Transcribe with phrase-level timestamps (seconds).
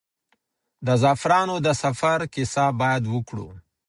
[0.85, 3.47] د زعفرانو د سفر کیسه باید وکړو.